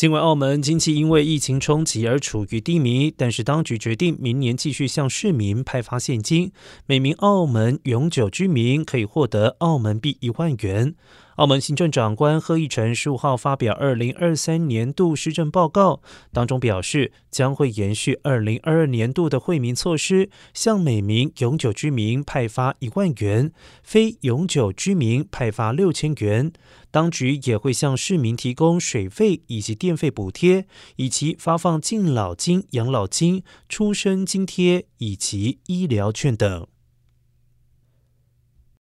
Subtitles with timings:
[0.00, 6.52] 尽管澳门经济因为疫情冲击而处于低迷，但是当局决定明年继续向市民派发现金，
[6.86, 10.94] 每名澳门永久居民可以获得澳门币一万元。
[11.40, 16.02] 澳门行政长官贺一诚十五号发表二零二三年度施政报告，
[16.34, 23.52] 当中表示将会延续二零二二年度的惠民措施，向每名永久居民派发一万元，
[23.82, 26.52] 非永久居民派发六千元。
[26.90, 36.66] 当局也会向市民提供水费以及电费补贴，以及发放敬老金、养老金、出生津贴以及医疗券等。